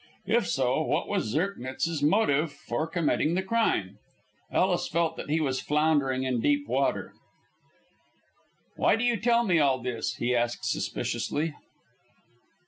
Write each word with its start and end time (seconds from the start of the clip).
If 0.25 0.47
so, 0.47 0.81
what 0.81 1.07
was 1.07 1.31
Zirknitz's 1.31 2.01
motive 2.01 2.51
for 2.51 2.87
committing 2.87 3.35
the 3.35 3.43
crime? 3.43 3.99
Ellis 4.51 4.87
felt 4.87 5.15
that 5.15 5.29
he 5.29 5.39
was 5.39 5.61
floundering 5.61 6.23
in 6.23 6.41
deep 6.41 6.67
water. 6.67 7.13
"Why 8.77 8.95
do 8.95 9.03
you 9.03 9.15
tell 9.15 9.43
me 9.43 9.59
all 9.59 9.77
this?" 9.77 10.15
he 10.15 10.35
asked 10.35 10.65
suspiciously. 10.65 11.53